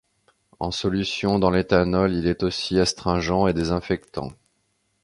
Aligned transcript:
En 0.59 0.71
solution 0.71 1.37
dans 1.37 1.51
l'éthanol 1.51 2.11
il 2.15 2.25
est 2.25 2.41
aussi 2.41 2.79
astringent 2.79 3.47
et 3.47 3.53
désinfectant. 3.53 4.31